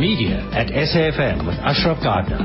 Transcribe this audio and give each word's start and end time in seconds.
Media 0.00 0.40
at 0.54 0.68
SAFM 0.68 1.46
with 1.46 1.56
Ashraf 1.56 2.02
Garda. 2.02 2.40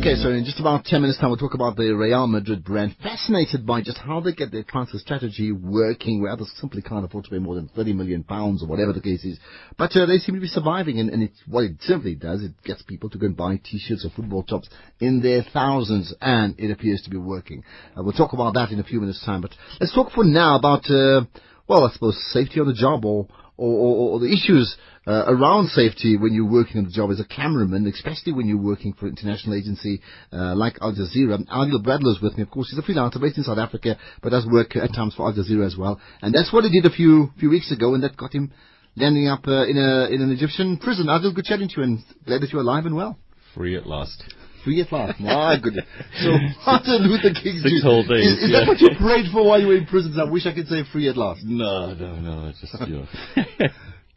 Okay, 0.00 0.16
so 0.16 0.30
in 0.30 0.44
just 0.44 0.58
about 0.58 0.84
10 0.84 1.00
minutes 1.00 1.16
time, 1.16 1.30
we'll 1.30 1.38
talk 1.38 1.54
about 1.54 1.76
the 1.76 1.92
Real 1.92 2.26
Madrid 2.26 2.64
brand. 2.64 2.96
Fascinated 3.00 3.64
by 3.64 3.82
just 3.82 3.98
how 3.98 4.18
they 4.18 4.32
get 4.32 4.50
their 4.50 4.64
transfer 4.64 4.98
strategy 4.98 5.52
working, 5.52 6.20
where 6.20 6.32
others 6.32 6.50
simply 6.56 6.82
can't 6.82 7.04
afford 7.04 7.26
to 7.26 7.30
pay 7.30 7.38
more 7.38 7.54
than 7.54 7.68
30 7.68 7.92
million 7.92 8.24
pounds 8.24 8.64
or 8.64 8.66
whatever 8.66 8.92
the 8.92 9.00
case 9.00 9.24
is. 9.24 9.38
But 9.78 9.94
uh, 9.94 10.06
they 10.06 10.18
seem 10.18 10.34
to 10.34 10.40
be 10.40 10.48
surviving, 10.48 10.98
and, 10.98 11.08
and 11.08 11.22
it's, 11.22 11.38
what 11.46 11.62
it 11.62 11.76
simply 11.82 12.16
does, 12.16 12.42
it 12.42 12.50
gets 12.64 12.82
people 12.82 13.08
to 13.10 13.18
go 13.18 13.26
and 13.26 13.36
buy 13.36 13.60
t-shirts 13.62 14.04
or 14.04 14.10
football 14.10 14.42
tops 14.42 14.68
in 14.98 15.22
their 15.22 15.44
thousands, 15.54 16.12
and 16.20 16.58
it 16.58 16.72
appears 16.72 17.00
to 17.02 17.10
be 17.10 17.16
working. 17.16 17.62
Uh, 17.96 18.02
we'll 18.02 18.12
talk 18.12 18.32
about 18.32 18.54
that 18.54 18.72
in 18.72 18.80
a 18.80 18.84
few 18.84 19.00
minutes 19.00 19.24
time, 19.24 19.40
but 19.40 19.54
let's 19.78 19.94
talk 19.94 20.10
for 20.10 20.24
now 20.24 20.58
about, 20.58 20.90
uh, 20.90 21.22
well, 21.68 21.84
I 21.84 21.92
suppose 21.92 22.20
safety 22.32 22.58
on 22.58 22.66
the 22.66 22.74
job 22.74 23.04
or, 23.04 23.28
or, 23.58 23.72
or, 23.72 24.10
or 24.12 24.20
the 24.20 24.32
issues 24.32 24.76
uh, 25.06 25.24
around 25.26 25.68
safety 25.68 26.16
when 26.16 26.32
you're 26.32 26.50
working 26.50 26.78
on 26.78 26.84
the 26.84 26.90
job 26.90 27.10
as 27.10 27.20
a 27.20 27.24
cameraman, 27.24 27.86
especially 27.86 28.32
when 28.32 28.46
you're 28.46 28.62
working 28.62 28.92
for 28.92 29.06
an 29.06 29.16
international 29.16 29.56
agency 29.56 30.00
uh, 30.32 30.54
like 30.54 30.78
Al 30.80 30.94
Jazeera. 30.94 31.44
Adil 31.48 31.82
Bradlow's 31.82 32.20
with 32.22 32.36
me, 32.36 32.42
of 32.42 32.50
course. 32.50 32.70
He's 32.70 32.78
a 32.78 32.82
freelancer 32.82 33.20
based 33.20 33.36
in 33.36 33.44
South 33.44 33.58
Africa, 33.58 33.98
but 34.22 34.30
does 34.30 34.46
work 34.46 34.76
at 34.76 34.94
times 34.94 35.14
for 35.14 35.26
Al 35.26 35.34
Jazeera 35.34 35.66
as 35.66 35.76
well. 35.76 36.00
And 36.22 36.34
that's 36.34 36.52
what 36.52 36.64
he 36.64 36.70
did 36.70 36.90
a 36.90 36.94
few 36.94 37.30
few 37.38 37.50
weeks 37.50 37.72
ago, 37.72 37.94
and 37.94 38.02
that 38.02 38.16
got 38.16 38.34
him 38.34 38.52
landing 38.96 39.28
up 39.28 39.46
uh, 39.46 39.64
in 39.64 39.76
a 39.76 40.08
in 40.12 40.22
an 40.22 40.30
Egyptian 40.30 40.78
prison. 40.78 41.06
Adil, 41.06 41.34
good 41.34 41.44
chatting 41.44 41.68
to 41.68 41.74
you, 41.78 41.82
and 41.82 41.98
glad 42.26 42.42
that 42.42 42.50
you're 42.50 42.62
alive 42.62 42.86
and 42.86 42.94
well. 42.94 43.18
Free 43.54 43.76
at 43.76 43.86
last. 43.86 44.22
Free 44.68 44.82
at 44.82 44.92
last. 44.92 45.18
My 45.18 45.58
goodness. 45.62 45.84
So 46.22 46.36
Martin 46.66 47.08
Luther 47.08 47.32
King 47.40 47.60
Six 47.62 47.82
whole 47.82 48.02
days. 48.02 48.26
Is, 48.26 48.44
is 48.44 48.50
yeah. 48.50 48.60
that 48.60 48.68
what 48.68 48.80
you 48.80 48.90
prayed 48.98 49.26
for 49.32 49.46
while 49.46 49.60
you 49.60 49.68
were 49.68 49.76
in 49.76 49.86
prison? 49.86 50.14
I 50.20 50.30
wish 50.30 50.44
I 50.46 50.52
could 50.52 50.68
say 50.68 50.82
free 50.92 51.08
at 51.08 51.16
last. 51.16 51.40
No, 51.44 51.94
no, 51.94 52.16
no. 52.16 52.52
Just 52.60 52.76
you 52.86 53.06
know. 53.06 53.68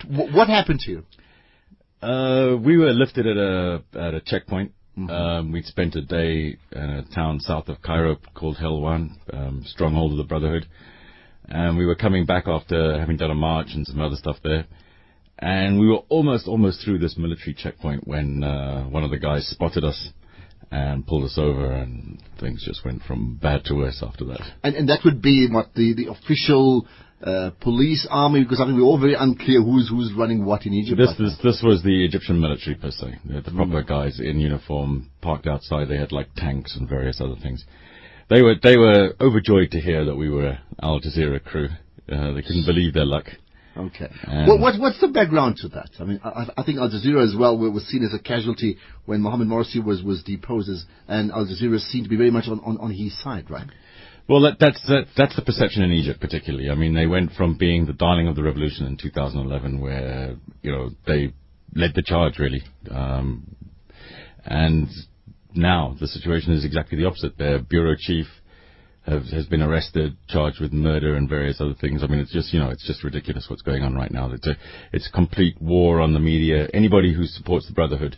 What 0.33 0.49
happened 0.49 0.79
to 0.81 0.91
you? 0.91 1.03
Uh, 2.01 2.57
we 2.57 2.77
were 2.77 2.91
lifted 2.91 3.27
at 3.27 3.37
a 3.37 3.83
at 3.93 4.13
a 4.13 4.21
checkpoint. 4.21 4.73
Mm-hmm. 4.97 5.09
Um, 5.09 5.51
we'd 5.51 5.65
spent 5.65 5.95
a 5.95 6.01
day 6.01 6.57
in 6.71 6.81
a 6.81 7.03
town 7.15 7.39
south 7.39 7.69
of 7.69 7.81
Cairo 7.81 8.17
called 8.33 8.57
Helwan, 8.57 9.11
um, 9.31 9.63
stronghold 9.65 10.11
of 10.11 10.17
the 10.17 10.25
Brotherhood, 10.25 10.67
and 11.47 11.77
we 11.77 11.85
were 11.85 11.95
coming 11.95 12.25
back 12.25 12.45
after 12.47 12.99
having 12.99 13.15
done 13.15 13.31
a 13.31 13.35
march 13.35 13.67
and 13.73 13.85
some 13.87 14.01
other 14.01 14.17
stuff 14.17 14.37
there. 14.43 14.65
And 15.39 15.79
we 15.79 15.87
were 15.87 16.01
almost 16.09 16.47
almost 16.47 16.83
through 16.83 16.97
this 16.97 17.15
military 17.17 17.53
checkpoint 17.53 18.07
when 18.07 18.43
uh, 18.43 18.83
one 18.85 19.03
of 19.03 19.11
the 19.11 19.19
guys 19.19 19.47
spotted 19.47 19.83
us 19.83 20.09
and 20.71 21.05
pulled 21.05 21.25
us 21.25 21.37
over, 21.37 21.71
and 21.71 22.19
things 22.39 22.63
just 22.65 22.83
went 22.85 23.03
from 23.03 23.35
bad 23.35 23.65
to 23.65 23.75
worse 23.75 24.01
after 24.01 24.25
that. 24.25 24.41
And, 24.63 24.75
and 24.75 24.89
that 24.89 25.01
would 25.03 25.21
be 25.21 25.47
what 25.51 25.73
the, 25.75 25.93
the 25.93 26.09
official 26.11 26.87
uh, 27.23 27.51
police 27.59 28.07
army, 28.09 28.43
because 28.43 28.59
I 28.59 28.65
think 28.65 28.77
we're 28.77 28.83
all 28.83 28.99
very 28.99 29.13
unclear 29.13 29.61
who's 29.61 29.89
who's 29.89 30.11
running 30.17 30.43
what 30.45 30.65
in 30.65 30.73
Egypt. 30.73 30.97
This, 30.97 31.15
this 31.19 31.37
this 31.43 31.61
was 31.63 31.83
the 31.83 32.03
Egyptian 32.05 32.39
military 32.39 32.75
per 32.75 32.89
se. 32.91 33.19
The 33.25 33.41
Mm. 33.51 33.55
proper 33.55 33.83
guys 33.83 34.19
in 34.19 34.39
uniform 34.39 35.09
parked 35.21 35.45
outside. 35.45 35.87
They 35.87 35.97
had 35.97 36.11
like 36.11 36.29
tanks 36.35 36.75
and 36.77 36.89
various 36.89 37.21
other 37.21 37.35
things. 37.43 37.63
They 38.29 38.41
were 38.41 38.55
they 38.63 38.77
were 38.77 39.13
overjoyed 39.19 39.71
to 39.71 39.79
hear 39.79 40.05
that 40.05 40.15
we 40.15 40.29
were 40.29 40.57
Al 40.81 40.99
Jazeera 41.01 41.43
crew. 41.43 41.69
Uh, 42.11 42.31
they 42.33 42.41
couldn't 42.41 42.65
believe 42.65 42.93
their 42.93 43.05
luck. 43.05 43.25
Okay. 43.75 44.09
Um, 44.27 44.47
what, 44.47 44.59
what, 44.59 44.79
what's 44.79 44.99
the 44.99 45.07
background 45.07 45.57
to 45.57 45.69
that? 45.69 45.89
I 45.99 46.03
mean, 46.03 46.19
I, 46.23 46.47
I 46.57 46.63
think 46.63 46.79
Al 46.79 46.89
Jazeera 46.89 47.23
as 47.23 47.35
well 47.37 47.57
was 47.57 47.87
seen 47.87 48.03
as 48.03 48.13
a 48.13 48.21
casualty 48.21 48.77
when 49.05 49.21
Mohammed 49.21 49.47
Morsi 49.47 49.83
was, 49.83 50.03
was 50.03 50.23
deposed, 50.23 50.69
as, 50.69 50.85
and 51.07 51.31
Al 51.31 51.45
Jazeera 51.45 51.79
seemed 51.79 52.05
to 52.05 52.09
be 52.09 52.17
very 52.17 52.31
much 52.31 52.47
on, 52.47 52.59
on, 52.61 52.77
on 52.79 52.91
his 52.91 53.17
side, 53.21 53.49
right? 53.49 53.67
Well, 54.27 54.41
that, 54.41 54.57
that's 54.59 54.81
that, 54.87 55.07
that's 55.17 55.35
the 55.35 55.41
perception 55.41 55.83
in 55.83 55.91
Egypt, 55.91 56.19
particularly. 56.19 56.69
I 56.69 56.75
mean, 56.75 56.93
they 56.93 57.07
went 57.07 57.31
from 57.33 57.57
being 57.57 57.85
the 57.85 57.93
darling 57.93 58.27
of 58.27 58.35
the 58.35 58.43
revolution 58.43 58.85
in 58.85 58.97
2011, 58.97 59.79
where 59.79 60.35
you 60.61 60.71
know 60.71 60.91
they 61.07 61.33
led 61.73 61.91
the 61.95 62.03
charge 62.03 62.37
really, 62.39 62.63
um, 62.89 63.55
and 64.45 64.87
now 65.53 65.95
the 65.99 66.07
situation 66.07 66.53
is 66.53 66.63
exactly 66.63 66.97
the 66.97 67.05
opposite. 67.05 67.37
Their 67.37 67.59
bureau 67.59 67.95
chief 67.97 68.27
have, 69.05 69.23
has 69.25 69.47
been 69.47 69.61
arrested, 69.61 70.15
charged 70.27 70.61
with 70.61 70.71
murder 70.71 71.15
and 71.15 71.27
various 71.27 71.59
other 71.59 71.73
things. 71.73 72.03
I 72.03 72.07
mean, 72.07 72.19
it's 72.19 72.31
just 72.31 72.53
you 72.53 72.59
know, 72.59 72.69
it's 72.69 72.85
just 72.85 73.03
ridiculous 73.03 73.47
what's 73.49 73.61
going 73.61 73.83
on 73.83 73.95
right 73.95 74.11
now. 74.11 74.31
It's 74.31 74.47
a 74.47 74.55
it's 74.93 75.07
a 75.07 75.11
complete 75.11 75.59
war 75.61 76.01
on 76.01 76.13
the 76.13 76.19
media. 76.19 76.67
Anybody 76.73 77.13
who 77.13 77.25
supports 77.25 77.67
the 77.67 77.73
Brotherhood, 77.73 78.17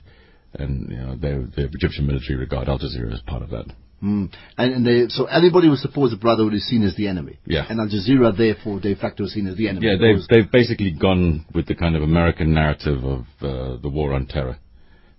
and 0.54 0.90
you 0.90 0.98
know, 0.98 1.16
the 1.16 1.52
the 1.56 1.66
Egyptian 1.74 2.08
military 2.08 2.36
regard 2.36 2.68
Al 2.68 2.80
Jazeera 2.80 3.14
as 3.14 3.22
part 3.22 3.42
of 3.42 3.50
that. 3.52 3.66
Mm. 4.04 4.30
And, 4.58 4.74
and 4.74 4.86
they, 4.86 5.08
so 5.08 5.26
everybody 5.26 5.68
who 5.68 5.78
supports 5.78 6.12
the 6.12 6.20
Brotherhood 6.20 6.54
is 6.54 6.68
seen 6.68 6.84
as 6.84 6.94
the 6.98 7.08
enemy. 7.08 7.40
Yeah. 7.46 7.66
And 7.70 7.80
Al 7.80 7.88
Jazeera, 7.88 8.36
therefore, 8.36 8.82
de 8.82 8.96
facto 8.96 9.24
is 9.24 9.34
seen 9.34 9.48
as 9.48 9.56
the 9.56 9.70
enemy. 9.70 9.88
Yeah, 9.88 9.96
they've 9.98 10.22
they've 10.30 10.52
basically 10.52 10.92
gone 10.92 11.46
with 11.56 11.68
the 11.68 11.76
kind 11.76 11.96
of 11.96 12.04
American 12.04 12.54
narrative 12.54 13.06
of 13.06 13.22
uh, 13.42 13.82
the 13.82 13.90
war 13.90 14.14
on 14.14 14.26
terror. 14.26 14.58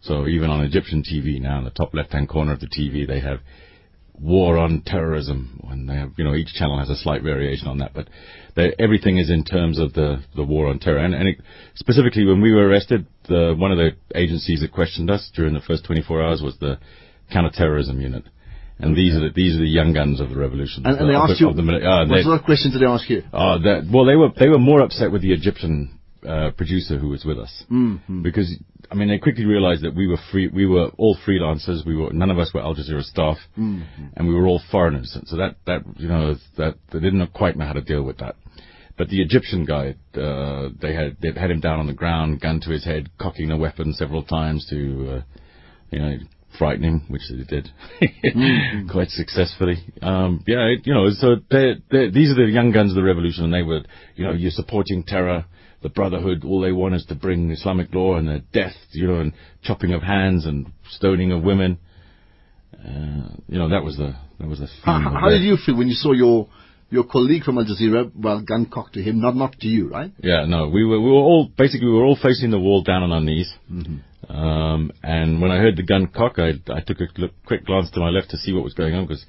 So 0.02 0.26
even 0.26 0.50
on 0.50 0.62
Egyptian 0.62 1.02
TV 1.02 1.40
now, 1.40 1.58
in 1.58 1.64
the 1.64 1.70
top 1.70 1.94
left-hand 1.94 2.28
corner 2.28 2.52
of 2.52 2.60
the 2.60 2.66
TV, 2.66 3.06
they 3.06 3.20
have 3.20 3.38
war 4.18 4.58
on 4.58 4.82
terrorism, 4.86 5.60
and 5.70 5.88
they 5.88 5.94
have 5.94 6.12
you 6.16 6.24
know 6.24 6.34
each 6.34 6.52
channel 6.54 6.78
has 6.78 6.90
a 6.90 6.96
slight 6.96 7.22
variation 7.22 7.66
on 7.68 7.78
that, 7.78 7.92
but 7.94 8.08
everything 8.78 9.18
is 9.18 9.30
in 9.30 9.44
terms 9.44 9.78
of 9.78 9.92
the 9.94 10.22
the 10.36 10.44
war 10.44 10.68
on 10.68 10.78
terror. 10.78 10.98
And, 10.98 11.14
and 11.14 11.28
it, 11.28 11.38
specifically, 11.74 12.24
when 12.24 12.40
we 12.40 12.52
were 12.52 12.68
arrested, 12.68 13.06
the, 13.28 13.54
one 13.58 13.72
of 13.72 13.78
the 13.78 13.90
agencies 14.14 14.60
that 14.60 14.72
questioned 14.72 15.10
us 15.10 15.30
during 15.34 15.54
the 15.54 15.60
first 15.60 15.84
24 15.84 16.22
hours 16.22 16.42
was 16.42 16.56
the 16.58 16.78
counterterrorism 17.32 18.00
unit. 18.00 18.24
And 18.78 18.96
these 18.96 19.14
are 19.14 19.20
the, 19.20 19.30
these 19.34 19.54
are 19.54 19.60
the 19.60 19.68
young 19.68 19.92
guns 19.92 20.20
of 20.20 20.30
the 20.30 20.36
revolution. 20.36 20.84
and, 20.84 20.98
and 20.98 21.08
they 21.08 21.14
Of 21.14 21.28
the- 21.28 21.32
asked 21.32 21.40
you, 21.40 21.52
the 21.52 21.62
uh, 21.88 22.06
what 22.08 22.22
sort 22.22 22.38
of 22.40 22.44
questions 22.44 22.74
did 22.74 22.82
they 22.82 22.86
ask 22.86 23.08
you? 23.08 23.22
uh, 23.32 23.58
that, 23.58 23.88
well, 23.92 24.04
they 24.04 24.16
were 24.16 24.30
they 24.38 24.48
were 24.48 24.58
more 24.58 24.80
upset 24.80 25.12
with 25.12 25.22
the 25.22 25.32
Egyptian 25.32 25.98
uh, 26.26 26.50
producer 26.52 26.98
who 26.98 27.08
was 27.08 27.24
with 27.24 27.38
us 27.38 27.64
Mm-hmm. 27.70 28.22
because 28.22 28.54
I 28.90 28.94
mean 28.94 29.08
they 29.08 29.18
quickly 29.18 29.44
realised 29.44 29.82
that 29.82 29.94
we 29.94 30.06
were 30.06 30.18
free 30.30 30.48
we 30.48 30.66
were 30.66 30.88
all 30.98 31.16
freelancers 31.26 31.84
we 31.86 31.96
were 31.96 32.12
none 32.12 32.30
of 32.30 32.38
us 32.38 32.52
were 32.54 32.60
Al 32.62 32.74
Jazeera 32.74 33.02
staff 33.02 33.38
Mm-hmm. 33.58 34.06
and 34.16 34.28
we 34.28 34.34
were 34.34 34.46
all 34.46 34.60
foreigners 34.70 35.16
so 35.26 35.36
that 35.36 35.56
that 35.66 35.80
you 35.96 36.08
know 36.08 36.34
that 36.56 36.74
they 36.92 37.00
didn't 37.00 37.26
quite 37.32 37.56
know 37.56 37.66
how 37.66 37.72
to 37.74 37.82
deal 37.82 38.02
with 38.02 38.18
that. 38.18 38.36
But 38.96 39.08
the 39.08 39.20
Egyptian 39.22 39.64
guy, 39.64 39.96
uh, 40.14 40.68
they 40.80 40.94
had 40.94 41.16
they 41.20 41.32
had 41.32 41.50
him 41.50 41.58
down 41.58 41.80
on 41.80 41.88
the 41.88 41.92
ground, 41.92 42.40
gun 42.40 42.60
to 42.60 42.70
his 42.70 42.84
head, 42.84 43.10
cocking 43.18 43.50
a 43.50 43.56
weapon 43.56 43.92
several 43.92 44.22
times 44.22 44.66
to, 44.70 44.78
uh, 45.16 45.22
you 45.90 45.98
know, 45.98 46.16
frighten 46.56 46.84
him, 46.84 47.02
which 47.08 47.22
they 47.28 47.42
did 47.42 47.70
quite 48.90 49.08
successfully. 49.10 49.78
Um, 50.00 50.44
yeah, 50.46 50.66
it, 50.66 50.86
you 50.86 50.94
know, 50.94 51.10
so 51.10 51.36
they 51.50 51.74
they 51.90 52.08
these 52.10 52.30
are 52.30 52.36
the 52.36 52.50
young 52.52 52.70
guns 52.70 52.92
of 52.92 52.94
the 52.96 53.02
revolution, 53.02 53.42
and 53.42 53.52
they 53.52 53.62
were, 53.62 53.80
you 54.14 54.24
know, 54.26 54.32
you're 54.32 54.52
supporting 54.52 55.02
terror, 55.02 55.44
the 55.84 55.90
Brotherhood. 55.90 56.44
All 56.44 56.62
they 56.62 56.72
want 56.72 56.94
is 56.94 57.04
to 57.06 57.14
bring 57.14 57.50
Islamic 57.50 57.94
law 57.94 58.16
and 58.16 58.26
the 58.26 58.42
death, 58.52 58.74
you 58.92 59.06
know, 59.06 59.20
and 59.20 59.34
chopping 59.62 59.92
of 59.92 60.02
hands 60.02 60.46
and 60.46 60.72
stoning 60.90 61.30
of 61.30 61.42
women. 61.44 61.78
Uh, 62.72 63.28
you 63.48 63.58
know, 63.58 63.68
that 63.68 63.84
was 63.84 63.98
the 63.98 64.16
that 64.40 64.48
was 64.48 64.58
the. 64.60 64.68
How, 64.82 64.98
how 64.98 65.28
did 65.28 65.42
you 65.42 65.56
feel 65.64 65.76
when 65.76 65.88
you 65.88 65.94
saw 65.94 66.12
your 66.12 66.48
your 66.88 67.04
colleague 67.04 67.42
from 67.44 67.58
Al 67.58 67.66
Jazeera, 67.66 68.10
well, 68.16 68.40
gun 68.40 68.66
cocked 68.66 68.94
to 68.94 69.02
him, 69.02 69.20
not 69.20 69.36
not 69.36 69.52
to 69.60 69.68
you, 69.68 69.90
right? 69.90 70.10
Yeah, 70.22 70.46
no, 70.46 70.68
we 70.68 70.84
were 70.86 70.98
we 70.98 71.10
were 71.10 71.26
all 71.30 71.50
basically 71.56 71.86
we 71.86 71.94
were 71.94 72.04
all 72.04 72.18
facing 72.20 72.50
the 72.50 72.58
wall, 72.58 72.82
down 72.82 73.02
on 73.02 73.12
our 73.12 73.20
knees. 73.20 73.52
Um, 74.26 74.90
and 75.02 75.42
when 75.42 75.50
I 75.50 75.58
heard 75.58 75.76
the 75.76 75.82
gun 75.82 76.06
cock, 76.06 76.38
I 76.38 76.52
I 76.72 76.80
took 76.80 77.00
a 77.00 77.28
quick 77.44 77.66
glance 77.66 77.90
to 77.90 78.00
my 78.00 78.08
left 78.08 78.30
to 78.30 78.38
see 78.38 78.54
what 78.54 78.64
was 78.64 78.72
going 78.72 78.94
on 78.94 79.04
because 79.04 79.24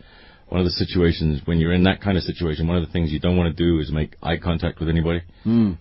one 0.48 0.60
of 0.60 0.66
the 0.66 0.72
situations 0.72 1.42
when 1.46 1.60
you're 1.60 1.74
in 1.74 1.84
that 1.84 2.02
kind 2.02 2.18
of 2.18 2.24
situation, 2.24 2.68
one 2.68 2.78
of 2.78 2.86
the 2.86 2.92
things 2.92 3.12
you 3.12 3.20
don't 3.20 3.38
want 3.38 3.56
to 3.56 3.64
do 3.64 3.80
is 3.80 3.92
make 3.92 4.16
eye 4.22 4.38
contact 4.38 4.80
with 4.80 4.90
anybody 4.90 5.22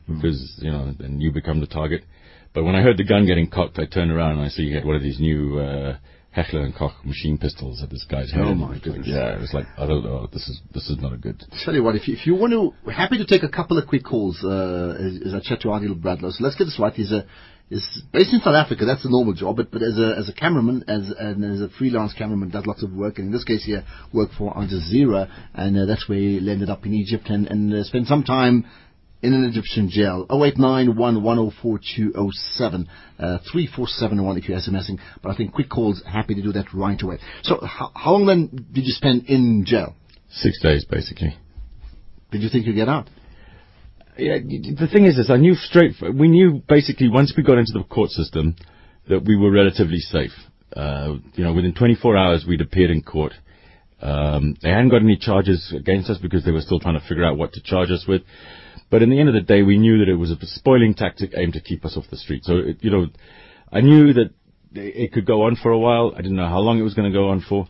because 0.08 0.58
you 0.62 0.70
know 0.70 0.92
then 0.98 1.20
you 1.20 1.30
become 1.32 1.60
the 1.60 1.66
target. 1.66 2.02
But 2.54 2.64
when 2.64 2.74
I 2.74 2.82
heard 2.82 2.96
the 2.96 3.04
gun 3.04 3.26
getting 3.26 3.50
cocked, 3.50 3.78
I 3.78 3.86
turned 3.86 4.10
around 4.12 4.32
and 4.38 4.42
I 4.42 4.48
see 4.48 4.68
he 4.68 4.74
had 4.74 4.84
one 4.84 4.96
of 4.96 5.02
these 5.02 5.18
new 5.18 5.58
uh, 5.58 5.96
Heckler 6.30 6.62
and 6.62 6.74
Koch 6.74 6.92
machine 7.04 7.38
pistols 7.38 7.82
at 7.82 7.90
this 7.90 8.04
guy's 8.08 8.32
head. 8.32 8.42
Oh, 8.42 8.54
my 8.54 8.78
goodness. 8.78 9.06
Yeah, 9.06 9.36
it 9.36 9.40
was 9.40 9.52
like 9.52 9.66
I 9.78 9.86
don't 9.86 10.04
know. 10.04 10.28
This 10.32 10.48
is 10.48 10.60
this 10.72 10.88
is 10.88 10.98
not 10.98 11.12
a 11.12 11.16
good. 11.16 11.42
Tell 11.64 11.74
you 11.74 11.82
what, 11.84 11.94
if 11.94 12.08
you, 12.08 12.14
if 12.14 12.26
you 12.26 12.34
want 12.34 12.52
to, 12.52 12.72
we're 12.84 12.92
happy 12.92 13.18
to 13.18 13.26
take 13.26 13.42
a 13.42 13.48
couple 13.48 13.78
of 13.78 13.86
quick 13.86 14.04
calls 14.04 14.42
uh, 14.42 14.96
as, 14.98 15.28
as 15.28 15.34
I 15.34 15.40
chat 15.40 15.60
to 15.62 15.68
Adil 15.68 16.00
Bradlow. 16.00 16.32
So 16.32 16.42
let's 16.42 16.56
get 16.56 16.64
this 16.64 16.78
right. 16.80 16.92
He's 16.92 17.12
a 17.12 17.24
is 17.74 18.02
based 18.12 18.32
in 18.32 18.40
South 18.40 18.54
Africa. 18.54 18.84
That's 18.84 19.04
a 19.04 19.10
normal 19.10 19.34
job, 19.34 19.56
but 19.56 19.70
but 19.70 19.82
as 19.82 19.98
a 19.98 20.14
as 20.16 20.28
a 20.28 20.32
cameraman, 20.32 20.84
as 20.86 21.10
and 21.18 21.44
as 21.44 21.60
a 21.60 21.68
freelance 21.68 22.14
cameraman, 22.14 22.50
does 22.50 22.66
lots 22.66 22.82
of 22.82 22.92
work. 22.92 23.18
And 23.18 23.26
in 23.26 23.32
this 23.32 23.44
case, 23.44 23.64
here, 23.64 23.84
work 24.12 24.30
for 24.38 24.56
Al 24.56 24.66
Jazeera, 24.66 25.28
and 25.54 25.76
uh, 25.76 25.84
that's 25.86 26.08
where 26.08 26.18
he 26.18 26.40
landed 26.40 26.70
up 26.70 26.86
in 26.86 26.94
Egypt 26.94 27.28
and 27.28 27.46
and 27.48 27.74
uh, 27.74 27.84
spent 27.84 28.06
some 28.06 28.22
time. 28.22 28.66
In 29.22 29.32
an 29.32 29.44
Egyptian 29.44 29.88
jail. 29.88 30.26
0891 30.30 31.22
104207. 31.22 32.88
Uh, 33.18 33.38
3471 33.50 34.36
if 34.36 34.48
you're 34.50 34.58
SMSing. 34.58 34.98
But 35.22 35.30
I 35.30 35.34
think 35.34 35.54
quick 35.54 35.70
calls, 35.70 36.02
happy 36.04 36.34
to 36.34 36.42
do 36.42 36.52
that 36.52 36.74
right 36.74 37.00
away. 37.00 37.16
So, 37.42 37.58
how, 37.64 37.90
how 37.94 38.12
long 38.12 38.26
then 38.26 38.66
did 38.70 38.84
you 38.84 38.92
spend 38.92 39.24
in 39.24 39.64
jail? 39.64 39.94
Six 40.28 40.60
days, 40.60 40.84
basically. 40.84 41.38
Did 42.32 42.42
you 42.42 42.50
think 42.50 42.66
you'd 42.66 42.74
get 42.74 42.90
out? 42.90 43.08
Yeah, 44.16 44.38
the 44.38 44.88
thing 44.92 45.06
is, 45.06 45.18
is 45.18 45.30
I 45.30 45.36
knew 45.36 45.54
straight. 45.54 45.94
We 46.00 46.28
knew 46.28 46.62
basically 46.68 47.08
once 47.08 47.34
we 47.36 47.42
got 47.42 47.58
into 47.58 47.72
the 47.74 47.82
court 47.82 48.10
system 48.10 48.54
that 49.08 49.24
we 49.24 49.36
were 49.36 49.50
relatively 49.50 49.98
safe. 49.98 50.30
Uh, 50.74 51.16
you 51.34 51.44
know, 51.44 51.52
within 51.52 51.74
24 51.74 52.16
hours 52.16 52.44
we'd 52.48 52.60
appeared 52.60 52.90
in 52.90 53.02
court. 53.02 53.32
Um, 54.00 54.56
they 54.62 54.68
hadn't 54.68 54.90
got 54.90 55.02
any 55.02 55.16
charges 55.16 55.72
against 55.76 56.10
us 56.10 56.18
because 56.18 56.44
they 56.44 56.50
were 56.50 56.60
still 56.60 56.78
trying 56.78 56.98
to 57.00 57.06
figure 57.08 57.24
out 57.24 57.38
what 57.38 57.52
to 57.54 57.62
charge 57.62 57.90
us 57.90 58.04
with. 58.06 58.22
But 58.90 59.02
in 59.02 59.10
the 59.10 59.18
end 59.18 59.28
of 59.28 59.34
the 59.34 59.40
day, 59.40 59.62
we 59.62 59.78
knew 59.78 59.98
that 59.98 60.08
it 60.08 60.16
was 60.16 60.30
a 60.30 60.36
spoiling 60.42 60.94
tactic 60.94 61.32
aimed 61.36 61.54
to 61.54 61.60
keep 61.60 61.84
us 61.84 61.96
off 61.96 62.04
the 62.10 62.16
street. 62.16 62.44
So, 62.44 62.58
it, 62.58 62.78
you 62.80 62.90
know, 62.90 63.06
I 63.72 63.80
knew 63.80 64.12
that 64.12 64.30
it 64.74 65.12
could 65.12 65.26
go 65.26 65.42
on 65.42 65.56
for 65.56 65.70
a 65.70 65.78
while. 65.78 66.12
I 66.14 66.18
didn't 66.18 66.36
know 66.36 66.48
how 66.48 66.58
long 66.58 66.78
it 66.78 66.82
was 66.82 66.94
going 66.94 67.10
to 67.10 67.16
go 67.16 67.28
on 67.30 67.44
for. 67.48 67.66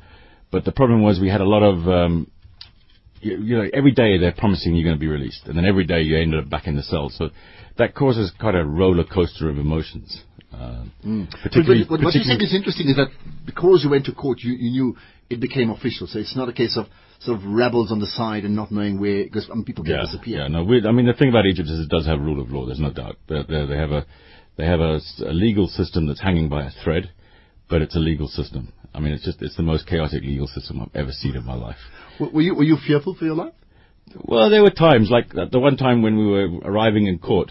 But 0.51 0.65
the 0.65 0.73
problem 0.73 1.03
was 1.03 1.21
we 1.21 1.31
had 1.31 1.41
a 1.41 1.49
lot 1.49 1.63
of, 1.63 1.89
um, 1.89 2.31
you, 3.25 3.39
you 3.39 3.57
know, 3.57 3.69
every 3.73 3.93
day 3.93 4.19
they're 4.19 4.35
promising 4.37 4.75
you're 4.75 4.85
going 4.85 4.97
to 4.97 5.01
be 5.01 5.09
released. 5.09 5.43
And 5.47 5.57
then 5.57 5.65
every 5.65 5.85
day 5.85 6.03
you 6.03 6.19
end 6.19 6.35
up 6.35 6.49
back 6.49 6.67
in 6.67 6.77
the 6.77 6.83
cell. 6.83 7.11
So 7.11 7.31
that 7.79 7.95
causes 7.95 8.33
quite 8.39 8.55
a 8.55 8.65
roller 8.65 9.05
coaster 9.05 9.49
of 9.49 9.59
emotions. 9.59 10.23
Uh, 10.53 10.85
mm. 11.05 11.29
Particularly, 11.43 11.85
but, 11.89 11.97
but, 11.97 12.05
what 12.05 12.15
you 12.15 12.23
said 12.23 12.41
is 12.41 12.55
interesting 12.55 12.89
is 12.89 12.97
that 12.97 13.09
because 13.45 13.83
you 13.83 13.91
went 13.91 14.07
to 14.07 14.13
court, 14.13 14.39
you, 14.41 14.53
you 14.53 14.71
knew 14.71 14.97
it 15.31 15.41
became 15.41 15.71
official. 15.71 16.07
So 16.07 16.19
it's 16.19 16.37
not 16.37 16.49
a 16.49 16.53
case 16.53 16.77
of 16.77 16.87
sort 17.21 17.39
of 17.39 17.45
rebels 17.45 17.91
on 17.91 17.99
the 17.99 18.07
side 18.07 18.45
and 18.45 18.55
not 18.55 18.71
knowing 18.71 19.01
where, 19.01 19.25
because 19.25 19.49
mean, 19.49 19.65
people 19.65 19.85
can 19.85 19.95
yeah, 19.95 20.03
disappear. 20.03 20.43
Yeah, 20.43 20.49
no, 20.49 20.61
I 20.61 20.93
mean, 20.93 21.07
the 21.07 21.15
thing 21.19 21.31
about 21.31 21.47
Egypt 21.47 21.69
is 21.69 21.81
it 21.81 21.89
does 21.89 22.07
have 22.07 22.21
rule 22.21 22.41
of 22.41 22.51
law. 22.51 22.67
There's 22.67 22.81
no 22.81 22.93
doubt. 22.93 23.17
They, 23.29 23.43
they, 23.49 23.67
they 23.67 23.77
have 23.77 23.91
a, 23.91 24.07
they 24.57 24.67
have 24.67 24.81
a, 24.81 25.01
a, 25.27 25.33
legal 25.33 25.67
system 25.67 26.07
that's 26.07 26.21
hanging 26.21 26.49
by 26.49 26.65
a 26.65 26.71
thread, 26.85 27.11
but 27.75 27.83
it's 27.83 27.97
a 27.97 27.99
legal 27.99 28.29
system. 28.29 28.73
I 28.95 29.01
mean, 29.01 29.15
it's 29.15 29.25
just, 29.25 29.43
it's 29.43 29.57
the 29.57 29.65
most 29.65 29.89
chaotic 29.89 30.23
legal 30.23 30.47
system 30.47 30.81
I've 30.81 30.95
ever 30.95 31.11
seen 31.11 31.35
in 31.35 31.45
my 31.45 31.57
life. 31.57 31.75
Were 32.21 32.41
you, 32.41 32.55
were 32.55 32.63
you 32.63 32.77
fearful 32.87 33.17
for 33.17 33.25
your 33.25 33.35
life? 33.35 33.53
Well, 34.15 34.49
there 34.49 34.63
were 34.63 34.71
times, 34.71 35.11
like 35.11 35.31
the 35.33 35.59
one 35.59 35.77
time 35.77 36.01
when 36.01 36.17
we 36.17 36.25
were 36.25 36.61
arriving 36.61 37.09
in 37.09 37.19
court, 37.19 37.51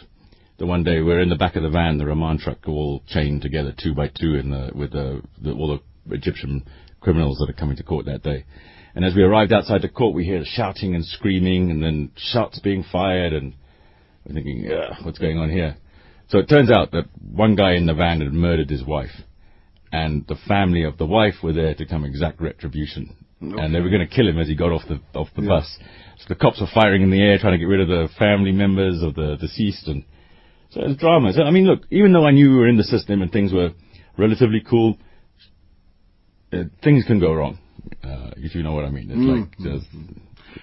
the 0.60 0.66
one 0.66 0.86
day 0.86 1.02
we're 1.02 1.20
in 1.20 1.28
the 1.28 1.36
back 1.36 1.58
of 1.58 1.64
the 1.64 1.70
van, 1.70 1.98
the 1.98 2.06
remand 2.06 2.40
truck, 2.40 2.60
all 2.70 3.04
chained 3.06 3.42
together 3.42 3.75
two 3.78 3.94
by 3.94 4.08
two 4.08 4.36
in 4.36 4.50
the, 4.52 4.72
with 4.74 4.94
the, 4.94 5.24
the, 5.42 5.52
all 5.52 5.78
the 6.08 6.16
Egyptian 6.16 6.64
criminals 7.02 7.38
that 7.40 7.50
are 7.50 7.60
coming 7.60 7.75
to 7.75 7.84
court 7.84 8.06
that 8.06 8.24
day. 8.24 8.46
And 8.96 9.04
as 9.04 9.16
we 9.16 9.24
arrived 9.24 9.52
outside 9.52 9.81
the 9.81 9.90
court, 9.90 10.16
we 10.16 10.24
hear 10.24 10.46
shouting 10.46 10.96
and 10.96 11.04
screaming 11.04 11.70
and 11.70 11.84
then 11.84 12.14
shots 12.16 12.60
being 12.60 12.86
fired 12.90 13.34
and 13.34 13.56
we're 14.25 14.36
thinking, 14.36 14.72
what's 15.04 15.20
going 15.20 15.38
on 15.38 15.50
here? 15.50 15.75
So 16.30 16.40
it 16.40 16.48
turns 16.48 16.72
out 16.72 16.92
that 16.92 17.10
one 17.22 17.58
guy 17.58 17.74
in 17.74 17.88
the 17.88 17.94
van 17.94 18.22
had 18.22 18.31
murdered 18.31 18.70
his 18.70 18.86
wife 18.86 19.12
and 19.94 20.25
the 20.28 20.36
family 20.48 20.84
of 20.84 20.98
the 20.98 21.06
wife 21.06 21.36
were 21.44 21.54
there 21.54 21.75
to 21.75 21.86
come 21.86 22.04
exact 22.04 22.42
retribution. 22.42 23.16
Okay. 23.42 23.62
And 23.62 23.75
they 23.75 23.80
were 23.80 23.90
going 23.90 24.06
to 24.06 24.13
kill 24.13 24.28
him 24.28 24.40
as 24.40 24.48
he 24.48 24.56
got 24.56 24.72
off 24.72 24.81
the, 24.90 25.00
off 25.18 25.28
the 25.36 25.44
yeah. 25.44 25.50
bus. 25.50 25.78
So 26.18 26.25
the 26.30 26.36
cops 26.36 26.60
were 26.60 26.68
firing 26.74 27.04
in 27.04 27.12
the 27.12 27.22
air 27.22 27.38
trying 27.38 27.54
to 27.54 27.60
get 27.60 27.66
rid 27.66 27.80
of 27.80 27.88
the 27.88 28.10
family 28.18 28.51
members 28.51 29.04
of 29.04 29.13
the 29.13 29.38
deceased 29.40 29.88
and 29.88 30.04
so 30.72 30.81
it's 30.84 31.00
drama. 31.00 31.31
So, 31.34 31.44
I 31.44 31.51
mean, 31.51 31.68
look, 31.68 31.81
even 31.92 32.13
though 32.13 32.25
I 32.25 32.31
knew 32.31 32.50
we 32.50 32.56
were 32.56 32.68
in 32.68 32.78
the 32.78 32.84
system 32.84 33.22
and 33.22 33.31
things 33.31 33.54
were 33.54 33.69
relatively 34.18 34.63
cool, 34.68 34.98
uh, 36.51 36.63
things 36.84 37.06
can 37.06 37.19
go 37.19 37.31
wrong. 37.31 37.60
Uh, 38.04 38.31
if 38.38 38.56
you 38.56 38.63
know 38.63 38.74
what 38.74 38.86
I 38.86 38.89
mean. 38.89 39.12
It's 39.12 39.19
mm. 39.19 39.42
like 39.42 39.57
just, 39.60 39.86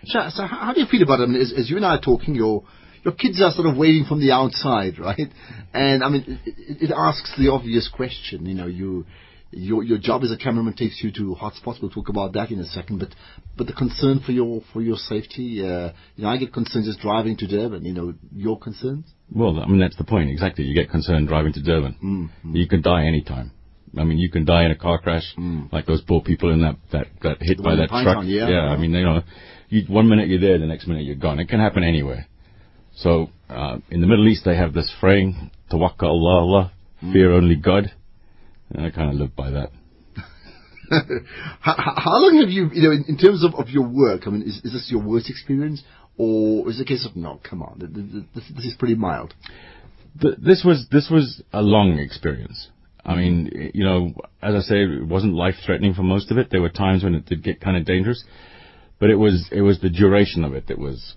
so, 0.07 0.27
so 0.31 0.47
how 0.47 0.73
do 0.75 0.81
you 0.81 0.87
feel 0.91 1.03
about 1.03 1.21
it? 1.21 1.25
I 1.25 1.27
mean, 1.27 1.41
as, 1.41 1.53
as, 1.57 1.71
you 1.71 1.77
and 1.77 1.87
I 1.87 1.95
are 1.95 2.01
talking, 2.01 2.35
your 2.35 2.65
your 3.05 3.15
kids 3.15 3.41
are 3.43 3.51
sort 3.53 3.67
of 3.67 3.77
waiting 3.77 4.05
from 4.09 4.21
the 4.21 4.33
outside, 4.33 4.99
right? 4.99 5.33
And 5.73 6.03
I 6.03 6.09
mean, 6.09 6.41
it, 6.45 6.91
it 6.91 6.91
asks 6.95 7.33
the 7.39 7.51
obvious 7.51 7.89
question. 7.89 8.47
You 8.47 8.55
know, 8.55 8.67
you 8.67 9.07
your 9.53 9.83
your 9.83 9.99
job 9.99 10.23
as 10.23 10.31
a 10.31 10.37
cameraman 10.37 10.75
takes 10.75 11.03
you 11.03 11.11
to 11.13 11.37
hotspots. 11.41 11.81
We'll 11.81 11.91
talk 11.91 12.09
about 12.09 12.33
that 12.35 12.51
in 12.51 12.61
a 12.61 12.65
second. 12.65 12.99
But 12.99 13.11
but 13.57 13.67
the 13.67 13.73
concern 13.73 14.21
for 14.25 14.33
your 14.33 14.63
for 14.73 14.81
your 14.81 14.97
safety, 14.97 15.61
uh, 15.65 15.93
you 16.17 16.25
know, 16.25 16.29
I 16.29 16.37
get 16.37 16.53
concerned 16.53 16.85
just 16.85 17.01
driving 17.01 17.37
to 17.39 17.47
Durban. 17.47 17.85
You 17.85 17.93
know, 17.93 18.15
your 18.35 18.59
concerns. 18.59 19.07
Well, 19.33 19.59
I 19.61 19.67
mean 19.67 19.81
that's 19.81 19.97
the 19.97 20.05
point 20.05 20.31
exactly. 20.31 20.65
You 20.65 20.75
get 20.75 20.91
concerned 20.91 21.29
driving 21.29 21.53
to 21.55 21.63
Durban. 21.63 21.97
Mm-hmm. 22.03 22.57
You 22.57 22.69
can 22.69 22.83
die 22.83 23.07
anytime. 23.07 23.53
I 23.99 24.05
mean, 24.05 24.19
you 24.19 24.31
can 24.31 24.45
die 24.45 24.65
in 24.65 24.71
a 24.71 24.77
car 24.77 25.01
crash, 25.01 25.35
mm. 25.37 25.73
like 25.73 25.85
those 25.85 26.01
poor 26.03 26.21
people 26.21 26.53
in 26.53 26.61
that 26.61 26.77
that 26.93 27.19
got 27.19 27.43
hit 27.43 27.61
by 27.61 27.75
that 27.75 27.89
truck. 27.89 28.25
yeah, 28.25 28.49
yeah, 28.49 28.61
I 28.69 28.77
mean, 28.77 28.93
you 28.93 29.05
know, 29.05 29.23
you, 29.69 29.83
one 29.89 30.09
minute 30.09 30.29
you're 30.29 30.41
there, 30.41 30.59
the 30.59 30.67
next 30.67 30.87
minute 30.87 31.03
you're 31.05 31.17
gone. 31.17 31.41
It 31.41 31.49
can 31.49 31.59
happen 31.59 31.83
anywhere. 31.83 32.27
So 32.95 33.31
uh, 33.49 33.79
in 33.91 34.01
the 34.01 34.07
Middle 34.07 34.29
East, 34.29 34.43
they 34.45 34.57
have 34.57 34.75
this 34.75 34.93
fraying, 35.01 35.51
tawakkal 35.71 36.09
Allah, 36.09 36.41
Allah, 36.41 36.73
mm. 37.03 37.13
fear 37.13 37.33
only 37.33 37.57
God. 37.57 37.93
And 38.71 38.87
I 38.87 38.91
kind 38.91 39.11
of 39.11 39.17
live 39.17 39.35
by 39.35 39.51
that. 39.51 39.71
how, 41.61 41.75
how, 41.97 42.19
long 42.19 42.39
have 42.41 42.51
you, 42.51 42.69
you 42.73 42.83
know, 42.83 42.93
in, 42.93 43.05
in 43.09 43.17
terms 43.17 43.45
of, 43.45 43.55
of 43.55 43.69
your 43.69 43.87
work, 43.89 44.23
I 44.27 44.31
mean, 44.31 44.43
is, 44.43 44.61
is 44.65 44.73
this 44.73 44.89
your 44.91 45.03
worst 45.03 45.31
experience? 45.31 45.83
Or 46.19 46.69
is 46.69 46.79
it 46.79 46.83
a 46.83 46.87
case 46.87 47.07
of, 47.07 47.17
no, 47.17 47.41
come 47.49 47.63
on, 47.63 48.25
this, 48.35 48.45
this 48.55 48.65
is 48.67 48.75
pretty 48.79 48.95
mild? 48.95 49.35
The, 50.21 50.37
this 50.39 50.63
was, 50.65 50.87
this 50.91 51.09
was 51.11 51.43
a 51.53 51.63
long 51.63 51.99
experience. 51.99 52.69
I 53.05 53.17
mean, 53.17 53.71
you 53.73 53.85
know, 53.85 54.13
as 54.43 54.55
I 54.55 54.61
say, 54.61 54.83
it 54.83 55.07
wasn't 55.07 55.35
life 55.35 55.55
threatening 55.65 55.95
for 55.95 56.03
most 56.03 56.31
of 56.31 56.37
it. 56.37 56.49
There 56.51 56.61
were 56.61 56.69
times 56.69 57.03
when 57.03 57.15
it 57.15 57.25
did 57.25 57.43
get 57.43 57.61
kind 57.61 57.77
of 57.77 57.87
dangerous, 57.87 58.23
but 58.99 59.09
it 59.09 59.15
was, 59.15 59.49
it 59.51 59.63
was 59.63 59.81
the 59.81 59.89
duration 59.89 60.45
of 60.45 60.53
it 60.53 60.67
that 60.67 60.79
was 60.79 61.15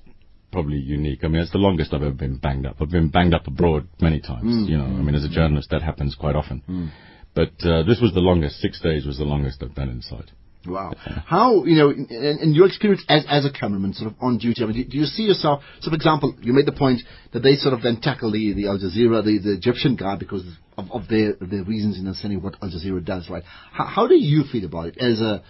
probably 0.54 0.78
unique. 0.78 1.26
I 1.26 1.28
mean, 1.28 1.42
it's 1.42 1.52
the 1.52 1.58
longest 1.58 1.94
I've 1.94 2.04
ever 2.04 2.12
been 2.12 2.38
banged 2.38 2.66
up. 2.66 2.78
I've 2.80 2.90
been 2.90 3.10
banged 3.10 3.34
up 3.34 3.48
abroad 3.48 3.90
many 4.00 4.22
times. 4.22 4.46
Mm. 4.46 4.70
You 4.70 4.78
know, 4.78 4.86
I 4.86 5.02
mean, 5.02 5.16
as 5.16 5.26
a 5.26 5.30
journalist, 5.30 5.70
that 5.72 5.82
happens 5.82 6.16
quite 6.16 6.36
often. 6.36 6.64
Mm. 6.70 6.92
But 7.36 7.54
uh, 7.68 7.84
this 7.84 8.00
was 8.00 8.14
the 8.14 8.22
longest. 8.22 8.60
Six 8.60 8.80
days 8.80 9.06
was 9.06 9.18
the 9.18 9.26
longest 9.26 9.62
I've 9.62 9.76
been 9.76 9.90
inside. 9.90 10.32
Wow. 10.66 10.94
How, 11.26 11.66
you 11.66 11.76
know, 11.76 11.90
in, 11.90 12.40
in, 12.42 12.54
your 12.54 12.68
experience 12.68 13.04
as, 13.10 13.26
as 13.28 13.44
a 13.44 13.52
cameraman, 13.52 13.94
sort 13.94 14.12
of 14.12 14.18
on 14.22 14.38
duty, 14.38 14.64
I 14.64 14.68
mean, 14.68 14.78
do, 14.78 14.84
do, 14.86 14.98
you 14.98 15.06
see 15.06 15.24
yourself, 15.24 15.62
so 15.82 15.90
for 15.92 15.96
example, 15.96 16.34
you 16.40 16.54
made 16.54 16.66
the 16.66 16.72
point 16.72 17.02
that 17.34 17.42
they 17.42 17.56
sort 17.56 17.74
of 17.74 17.82
then 17.82 18.00
tackle 18.00 18.32
the, 18.32 18.54
the 18.54 18.68
Al 18.68 18.78
Jazeera, 18.78 19.26
the, 19.26 19.40
the 19.44 19.54
Egyptian 19.56 19.98
guy 19.98 20.16
because 20.16 20.46
of, 20.78 20.90
of 20.90 21.10
their, 21.10 21.34
their 21.34 21.66
reasons 21.66 22.00
in 22.00 22.08
understanding 22.08 22.42
what 22.42 22.56
Al 22.62 22.70
Jazeera 22.70 23.04
does, 23.04 23.30
right? 23.30 23.44
How, 23.74 23.86
how 23.86 24.08
do 24.08 24.16
you 24.16 24.46
feel 24.50 24.64
about 24.64 24.88
it 24.88 24.98
as 25.00 25.20
a, 25.20 25.44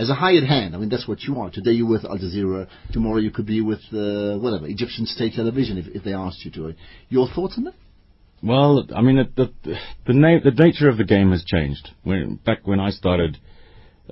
as 0.00 0.08
a 0.08 0.14
hired 0.14 0.44
hand, 0.44 0.74
I 0.74 0.78
mean, 0.78 0.88
that's 0.88 1.06
what 1.06 1.20
you 1.20 1.38
are. 1.40 1.50
Today 1.50 1.72
you're 1.72 1.88
with 1.88 2.06
Al 2.06 2.16
Jazeera. 2.16 2.66
Tomorrow 2.90 3.18
you 3.18 3.30
could 3.30 3.46
be 3.46 3.60
with, 3.60 3.80
uh, 3.92 4.38
whatever, 4.38 4.66
Egyptian 4.66 5.04
state 5.04 5.34
television 5.34 5.76
if, 5.76 5.88
if 5.94 6.02
they 6.02 6.14
asked 6.14 6.42
you 6.42 6.50
to. 6.52 6.74
Your 7.10 7.28
thoughts 7.28 7.54
on 7.58 7.64
that? 7.64 7.74
Well, 8.42 8.86
I 8.96 9.02
mean, 9.02 9.16
the 9.16 9.52
the, 9.62 9.76
the, 10.06 10.14
na- 10.14 10.40
the 10.42 10.52
nature 10.52 10.88
of 10.88 10.96
the 10.96 11.04
game 11.04 11.32
has 11.32 11.44
changed. 11.44 11.90
When, 12.02 12.36
back 12.36 12.66
when 12.66 12.80
I 12.80 12.88
started 12.90 13.36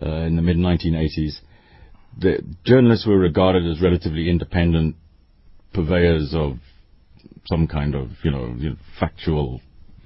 uh, 0.02 0.26
in 0.26 0.36
the 0.36 0.42
mid 0.42 0.58
1980s, 0.58 1.38
the 2.18 2.42
journalists 2.66 3.06
were 3.06 3.18
regarded 3.18 3.64
as 3.66 3.80
relatively 3.80 4.28
independent 4.28 4.96
purveyors 5.72 6.34
of 6.34 6.58
some 7.46 7.66
kind 7.66 7.94
of, 7.94 8.10
you 8.22 8.30
know, 8.30 8.54
you 8.58 8.70
know 8.70 8.76
factual 9.00 9.62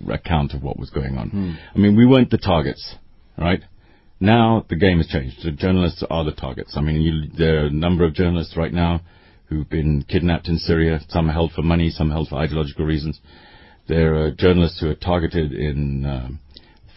account 0.08 0.52
of 0.52 0.62
what 0.62 0.79
was 0.79 0.90
going 0.90 1.19
on. 1.19 1.31
Hmm. 1.31 1.52
I 1.75 1.79
mean, 1.79 1.96
we 1.96 2.06
weren't 2.06 2.31
the 2.31 2.38
targets, 2.38 2.94
right? 3.37 3.62
Now 4.22 4.64
the 4.69 4.76
game 4.76 4.98
has 4.98 5.08
changed. 5.08 5.42
The 5.42 5.50
journalists 5.50 6.04
are 6.08 6.24
the 6.24 6.30
targets. 6.30 6.74
I 6.76 6.80
mean, 6.80 7.02
you, 7.02 7.28
there 7.36 7.64
are 7.64 7.66
a 7.66 7.70
number 7.70 8.04
of 8.04 8.14
journalists 8.14 8.56
right 8.56 8.72
now 8.72 9.00
who've 9.46 9.69
been 9.69 10.04
kidnapped 10.08 10.46
in 10.46 10.58
Syria. 10.58 11.00
Some 11.08 11.28
held 11.28 11.50
for 11.50 11.62
money, 11.62 11.90
some 11.90 12.08
held 12.08 12.28
for 12.28 12.36
ideological 12.36 12.84
reasons. 12.84 13.19
There 13.88 14.14
are 14.14 14.30
journalists 14.30 14.78
who 14.78 14.90
are 14.90 14.94
targeted 14.94 15.52
in 15.52 16.06
uh, 16.06 16.29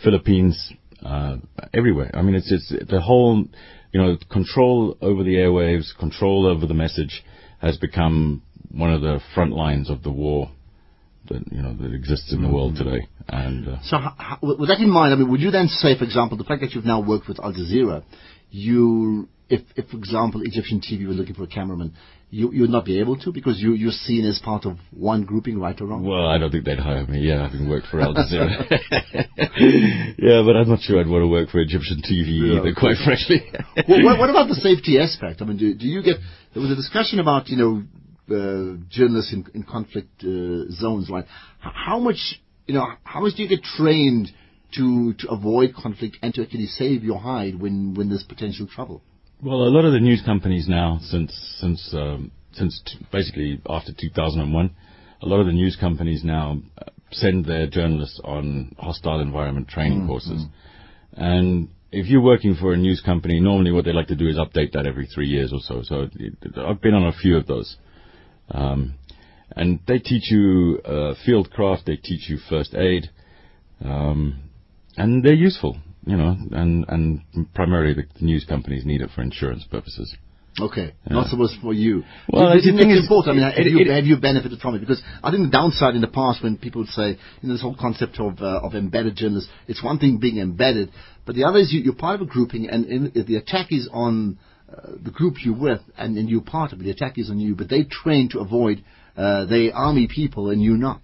Philippines, 0.03 0.71
uh, 1.03 1.37
everywhere. 1.73 2.11
I 2.13 2.21
mean, 2.21 2.35
it's 2.35 2.51
it's 2.51 2.71
the 2.91 3.01
whole, 3.01 3.43
you 3.91 3.99
know, 3.99 4.19
control 4.31 4.95
over 5.01 5.23
the 5.23 5.37
airwaves, 5.37 5.97
control 5.97 6.45
over 6.45 6.67
the 6.67 6.75
message, 6.75 7.23
has 7.59 7.75
become 7.77 8.43
one 8.69 8.93
of 8.93 9.01
the 9.01 9.19
front 9.33 9.53
lines 9.53 9.89
of 9.89 10.03
the 10.03 10.11
war 10.11 10.51
that 11.29 11.51
you 11.51 11.61
know 11.61 11.73
that 11.73 11.93
exists 11.93 12.31
in 12.33 12.41
the 12.41 12.49
world 12.49 12.75
mm-hmm. 12.75 12.89
today. 12.89 13.07
And 13.27 13.67
uh, 13.67 13.77
so, 13.83 13.97
how, 13.97 14.37
with 14.41 14.69
that 14.69 14.79
in 14.79 14.89
mind, 14.89 15.13
I 15.13 15.17
mean, 15.17 15.29
would 15.31 15.41
you 15.41 15.51
then 15.51 15.67
say, 15.67 15.97
for 15.97 16.03
example, 16.03 16.37
the 16.37 16.43
fact 16.43 16.61
that 16.61 16.73
you've 16.73 16.85
now 16.85 17.01
worked 17.01 17.27
with 17.27 17.39
Al 17.39 17.53
Jazeera, 17.53 18.03
you, 18.51 19.27
if, 19.49 19.61
if 19.75 19.87
for 19.87 19.97
example, 19.97 20.41
Egyptian 20.43 20.79
TV 20.79 21.07
were 21.07 21.13
looking 21.13 21.35
for 21.35 21.43
a 21.43 21.47
cameraman, 21.47 21.93
you 22.29 22.51
you 22.51 22.61
would 22.61 22.69
not 22.69 22.85
be 22.85 22.99
able 22.99 23.17
to 23.17 23.31
because 23.31 23.59
you 23.59 23.73
you're 23.73 23.91
seen 23.91 24.25
as 24.25 24.39
part 24.43 24.65
of 24.65 24.77
one 24.91 25.25
grouping, 25.25 25.59
right 25.59 25.79
or 25.79 25.85
wrong? 25.87 26.05
Well, 26.05 26.27
I 26.27 26.37
don't 26.37 26.51
think 26.51 26.65
they'd 26.65 26.79
hire 26.79 27.05
me. 27.05 27.19
Yeah, 27.19 27.47
having 27.47 27.69
worked 27.69 27.87
for 27.87 28.01
Al 28.01 28.13
Jazeera. 28.13 28.67
yeah, 30.17 30.41
but 30.45 30.55
I'm 30.55 30.67
not 30.67 30.81
sure 30.81 30.99
I'd 30.99 31.07
want 31.07 31.23
to 31.23 31.27
work 31.27 31.49
for 31.49 31.59
Egyptian 31.59 32.01
TV 32.01 32.41
yeah, 32.41 32.59
either, 32.59 32.73
quite 32.75 32.97
frankly. 33.03 33.41
well, 33.87 34.03
what, 34.03 34.19
what, 34.19 34.29
about 34.29 34.47
the 34.47 34.55
safety 34.55 34.99
aspect? 34.99 35.41
I 35.41 35.45
mean, 35.45 35.57
do, 35.57 35.73
do 35.73 35.87
you 35.87 36.03
get 36.03 36.17
there 36.53 36.61
was 36.61 36.71
a 36.71 36.75
discussion 36.75 37.19
about 37.19 37.47
you 37.47 37.57
know 37.57 37.83
journalists 38.27 39.33
in, 39.33 39.45
in 39.53 39.63
conflict 39.63 40.23
uh, 40.23 40.71
zones, 40.71 41.09
right? 41.09 41.25
How 41.59 41.99
much, 41.99 42.41
you 42.67 42.73
know, 42.73 42.87
how 43.03 43.21
much 43.21 43.35
do 43.35 43.43
you 43.43 43.49
get 43.49 43.63
trained 43.63 44.29
to 44.75 45.13
to 45.19 45.29
avoid 45.29 45.73
conflict 45.75 46.17
and 46.21 46.33
to 46.33 46.43
actually 46.43 46.65
save 46.65 47.03
your 47.03 47.19
hide 47.19 47.59
when 47.59 47.93
when 47.93 48.09
there's 48.09 48.23
potential 48.23 48.67
trouble? 48.67 49.01
Well, 49.43 49.63
a 49.63 49.69
lot 49.69 49.85
of 49.85 49.93
the 49.93 49.99
news 49.99 50.21
companies 50.25 50.67
now, 50.67 50.99
since 51.01 51.31
since 51.59 51.89
um, 51.93 52.31
since 52.53 52.81
t- 52.85 53.05
basically 53.11 53.61
after 53.69 53.91
2001, 53.93 54.75
a 55.21 55.25
lot 55.25 55.39
of 55.39 55.45
the 55.45 55.53
news 55.53 55.77
companies 55.79 56.23
now 56.23 56.61
uh, 56.77 56.85
send 57.11 57.45
their 57.45 57.67
journalists 57.67 58.19
on 58.23 58.75
hostile 58.79 59.19
environment 59.19 59.67
training 59.67 59.99
mm-hmm. 59.99 60.07
courses, 60.07 60.45
and 61.13 61.69
if 61.91 62.07
you're 62.07 62.21
working 62.21 62.55
for 62.55 62.73
a 62.73 62.77
news 62.77 63.01
company, 63.01 63.39
normally 63.39 63.71
what 63.71 63.85
they 63.85 63.93
like 63.93 64.07
to 64.07 64.15
do 64.15 64.27
is 64.27 64.35
update 64.35 64.73
that 64.73 64.85
every 64.85 65.05
three 65.05 65.27
years 65.27 65.53
or 65.53 65.59
so. 65.61 65.81
So 65.83 66.09
I've 66.65 66.81
been 66.81 66.93
on 66.93 67.07
a 67.07 67.13
few 67.13 67.37
of 67.37 67.47
those. 67.47 67.77
Um, 68.51 68.95
and 69.55 69.79
they 69.87 69.99
teach 69.99 70.29
you 70.31 70.79
uh, 70.85 71.13
field 71.25 71.51
craft, 71.51 71.83
they 71.85 71.95
teach 71.95 72.29
you 72.29 72.37
first 72.49 72.73
aid, 72.75 73.09
um, 73.83 74.41
and 74.97 75.23
they're 75.23 75.33
useful, 75.33 75.77
you 76.05 76.17
know, 76.17 76.35
and, 76.51 76.85
and 76.87 77.21
primarily 77.53 77.93
the, 77.93 78.03
the 78.19 78.25
news 78.25 78.45
companies 78.47 78.85
need 78.85 79.01
it 79.01 79.09
for 79.15 79.21
insurance 79.21 79.63
purposes. 79.69 80.15
Okay, 80.57 80.93
not 81.09 81.27
so 81.27 81.35
much 81.35 81.51
for 81.61 81.73
you. 81.73 82.03
Well, 82.29 82.55
you 82.55 82.71
the 82.71 82.77
thing 82.77 82.89
it's 82.89 82.99
is, 82.99 83.05
important? 83.05 83.35
I 83.35 83.35
mean, 83.35 83.51
have, 83.51 83.65
you, 83.67 83.79
it- 83.79 83.93
have 83.93 84.05
you 84.05 84.15
benefited 84.17 84.59
from 84.61 84.75
it? 84.75 84.79
Because 84.79 85.01
I 85.21 85.29
think 85.29 85.43
the 85.43 85.51
downside 85.51 85.95
in 85.95 86.01
the 86.01 86.07
past 86.07 86.41
when 86.41 86.57
people 86.57 86.81
would 86.81 86.89
say, 86.91 87.09
you 87.41 87.47
know, 87.49 87.53
this 87.55 87.61
whole 87.61 87.75
concept 87.77 88.21
of, 88.21 88.39
uh, 88.41 88.61
of 88.63 88.73
embedded 88.73 89.17
journalists, 89.17 89.49
it's 89.67 89.83
one 89.83 89.99
thing 89.99 90.17
being 90.17 90.37
embedded, 90.37 90.91
but 91.25 91.35
the 91.35 91.43
other 91.43 91.59
is 91.59 91.73
you, 91.73 91.81
you're 91.81 91.93
part 91.93 92.21
of 92.21 92.27
a 92.27 92.31
grouping 92.31 92.69
and 92.69 92.85
in, 92.85 93.11
if 93.15 93.27
the 93.27 93.35
attack 93.35 93.67
is 93.71 93.89
on 93.91 94.37
the 95.03 95.11
group 95.11 95.35
you're 95.43 95.57
with 95.57 95.81
and, 95.97 96.17
and 96.17 96.29
you're 96.29 96.41
part 96.41 96.73
of 96.73 96.79
it, 96.79 96.83
the 96.83 96.91
attack 96.91 97.17
is 97.17 97.29
on 97.29 97.39
you, 97.39 97.55
but 97.55 97.69
they 97.69 97.83
train 97.83 98.29
to 98.29 98.39
avoid, 98.39 98.83
uh, 99.17 99.45
they 99.45 99.71
army 99.71 100.07
people 100.07 100.49
and 100.49 100.61
you 100.61 100.75
not. 100.77 101.01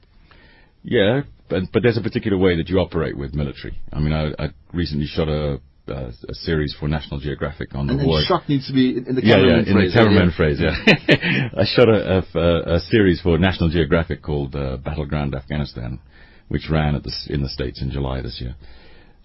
Yeah, 0.84 1.22
but 1.50 1.64
but 1.72 1.84
there's 1.84 1.98
a 1.98 2.02
particular 2.02 2.38
way 2.38 2.56
that 2.58 2.70
you 2.70 2.80
operate 2.80 3.18
with 3.18 3.34
military. 3.36 3.78
I 3.94 4.00
mean, 4.00 4.14
I, 4.14 4.44
I 4.44 4.50
recently 4.74 5.06
shot 5.06 5.28
a, 5.28 5.60
a 5.88 5.94
a 6.30 6.34
series 6.34 6.76
for 6.80 6.88
National 6.88 7.20
Geographic 7.20 7.76
on 7.76 7.90
And 7.90 8.00
the 8.00 8.06
war. 8.06 8.22
shock 8.26 8.48
needs 8.50 8.68
to 8.68 8.74
be 8.74 8.98
in, 8.98 9.06
in 9.08 9.16
the 9.16 9.24
yeah, 9.24 9.36
cameraman 9.36 9.66
yeah, 9.66 9.72
in 9.72 9.78
phrase. 9.78 9.94
the 9.94 9.98
cameraman 10.00 10.32
phrase, 10.32 10.58
yeah. 10.60 11.50
I 11.62 11.66
shot 11.66 11.90
a, 11.90 12.26
a, 12.36 12.76
a 12.76 12.80
series 12.80 13.22
for 13.22 13.38
National 13.38 13.70
Geographic 13.70 14.22
called 14.24 14.56
uh, 14.56 14.78
Battleground 14.78 15.36
Afghanistan, 15.36 16.00
which 16.48 16.68
ran 16.70 16.96
at 16.96 17.04
the, 17.04 17.12
in 17.30 17.42
the 17.44 17.50
States 17.50 17.82
in 17.82 17.92
July 17.92 18.22
this 18.22 18.40
year. 18.42 18.56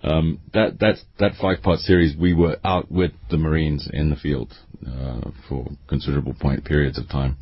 Um, 0.06 0.38
that 0.54 0.78
that 0.78 0.96
that 1.18 1.32
five 1.40 1.62
part 1.62 1.80
series, 1.80 2.16
we 2.16 2.32
were 2.32 2.56
out 2.64 2.90
with 2.90 3.10
the 3.28 3.36
Marines 3.36 3.88
in 3.92 4.10
the 4.10 4.16
field 4.16 4.54
uh, 4.86 5.30
for 5.48 5.66
considerable 5.88 6.34
point 6.34 6.64
periods 6.64 6.96
of 6.96 7.08
time. 7.08 7.36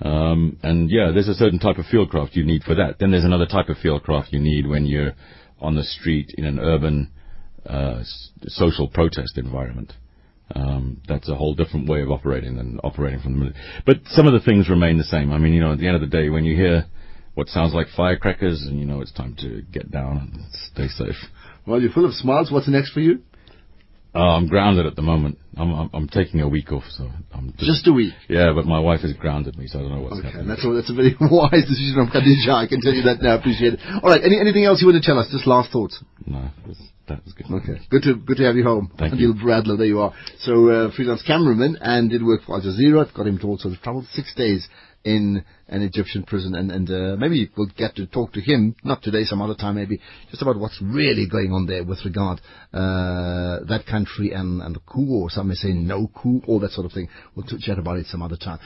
Um, 0.00 0.58
and 0.62 0.90
yeah, 0.90 1.10
there's 1.12 1.28
a 1.28 1.34
certain 1.34 1.58
type 1.58 1.76
of 1.76 1.86
field 1.86 2.10
craft 2.10 2.34
you 2.34 2.44
need 2.44 2.62
for 2.62 2.74
that. 2.74 2.98
Then 2.98 3.10
there's 3.10 3.24
another 3.24 3.46
type 3.46 3.68
of 3.68 3.76
field 3.78 4.02
craft 4.04 4.32
you 4.32 4.40
need 4.40 4.66
when 4.66 4.86
you're 4.86 5.12
on 5.60 5.74
the 5.74 5.84
street 5.84 6.34
in 6.36 6.44
an 6.44 6.58
urban 6.58 7.10
uh, 7.66 8.00
social 8.44 8.88
protest 8.88 9.36
environment. 9.36 9.92
Um, 10.54 11.02
that's 11.08 11.28
a 11.28 11.34
whole 11.34 11.54
different 11.54 11.88
way 11.88 12.02
of 12.02 12.10
operating 12.10 12.56
than 12.56 12.78
operating 12.84 13.20
from 13.20 13.32
the 13.32 13.38
military. 13.38 13.64
But 13.84 13.96
some 14.10 14.26
of 14.26 14.32
the 14.32 14.40
things 14.40 14.70
remain 14.70 14.96
the 14.96 15.04
same. 15.04 15.32
I 15.32 15.38
mean, 15.38 15.52
you 15.52 15.60
know, 15.60 15.72
at 15.72 15.78
the 15.78 15.88
end 15.88 15.96
of 15.96 16.02
the 16.02 16.06
day, 16.06 16.28
when 16.30 16.44
you 16.44 16.54
hear 16.54 16.86
what 17.34 17.48
sounds 17.48 17.74
like 17.74 17.88
firecrackers, 17.94 18.62
and 18.62 18.78
you 18.78 18.86
know 18.86 19.02
it's 19.02 19.12
time 19.12 19.36
to 19.40 19.62
get 19.70 19.90
down 19.90 20.32
and 20.32 20.44
stay 20.72 20.88
safe. 20.88 21.16
Well, 21.66 21.80
you're 21.80 21.92
full 21.92 22.04
of 22.06 22.12
smiles. 22.14 22.50
What's 22.52 22.68
next 22.68 22.92
for 22.92 23.00
you? 23.00 23.22
Uh, 24.14 24.36
I'm 24.36 24.46
grounded 24.48 24.86
at 24.86 24.96
the 24.96 25.02
moment. 25.02 25.36
I'm, 25.58 25.70
I'm 25.72 25.90
I'm 25.92 26.08
taking 26.08 26.40
a 26.40 26.48
week 26.48 26.72
off, 26.72 26.84
so 26.88 27.10
I'm 27.34 27.52
just, 27.58 27.64
Just 27.84 27.86
a 27.86 27.92
week. 27.92 28.14
yeah. 28.30 28.52
But 28.54 28.64
my 28.64 28.78
wife 28.80 29.00
has 29.02 29.12
grounded 29.12 29.58
me, 29.58 29.66
so 29.66 29.78
I 29.78 29.82
don't 29.82 29.92
know 29.92 30.00
what's 30.00 30.18
Okay, 30.20 30.28
happening. 30.28 30.48
that's 30.48 30.64
a, 30.64 30.70
that's 30.72 30.88
a 30.90 30.94
very 30.94 31.14
wise 31.20 31.66
decision 31.68 31.92
from 31.96 32.08
Khadija. 32.08 32.48
I 32.48 32.66
can 32.66 32.80
tell 32.80 32.94
you 32.94 33.02
that 33.02 33.20
now. 33.20 33.34
I 33.36 33.38
appreciate 33.38 33.74
it. 33.74 33.80
All 34.02 34.08
right. 34.08 34.22
Any, 34.24 34.40
anything 34.40 34.64
else 34.64 34.80
you 34.80 34.86
want 34.88 35.02
to 35.02 35.06
tell 35.06 35.18
us? 35.18 35.28
Just 35.30 35.46
last 35.46 35.70
thoughts. 35.70 36.02
no, 36.24 36.48
that 37.08 37.22
was 37.26 37.34
good. 37.34 37.46
Okay. 37.60 37.76
Good 37.90 38.02
to 38.04 38.14
good 38.16 38.38
to 38.38 38.44
have 38.44 38.56
you 38.56 38.64
home. 38.64 38.90
Thank 38.98 39.14
Adil 39.14 39.20
you. 39.20 39.34
Bradlow, 39.34 39.76
there 39.76 39.86
you 39.86 40.00
are. 40.00 40.14
So 40.40 40.70
uh, 40.70 40.90
freelance 40.96 41.22
cameraman 41.22 41.76
and 41.82 42.08
did 42.08 42.24
work 42.24 42.40
for 42.46 42.56
Al 42.56 42.62
Jazeera. 42.62 43.12
Got 43.12 43.26
him 43.26 43.38
to 43.40 43.46
also 43.48 43.68
travel 43.82 44.06
six 44.12 44.34
days 44.34 44.66
in 45.06 45.44
an 45.68 45.82
Egyptian 45.82 46.24
prison, 46.24 46.54
and 46.56 46.70
and 46.72 46.90
uh, 46.90 47.16
maybe 47.16 47.48
we'll 47.56 47.70
get 47.76 47.94
to 47.94 48.06
talk 48.06 48.32
to 48.32 48.40
him 48.40 48.74
not 48.82 49.02
today, 49.02 49.22
some 49.22 49.40
other 49.40 49.54
time, 49.54 49.76
maybe 49.76 50.00
just 50.30 50.42
about 50.42 50.58
what's 50.58 50.82
really 50.82 51.28
going 51.28 51.52
on 51.52 51.66
there 51.66 51.84
with 51.84 52.04
regard 52.04 52.40
uh, 52.74 53.64
that 53.68 53.84
country 53.88 54.32
and 54.32 54.60
and 54.60 54.74
the 54.74 54.80
coup, 54.80 55.22
or 55.22 55.30
some 55.30 55.48
may 55.48 55.54
say 55.54 55.72
no 55.72 56.08
coup, 56.08 56.42
all 56.48 56.58
that 56.58 56.72
sort 56.72 56.86
of 56.86 56.92
thing. 56.92 57.08
We'll 57.34 57.46
chat 57.60 57.78
about 57.78 57.98
it 57.98 58.06
some 58.06 58.20
other 58.20 58.36
time. 58.36 58.58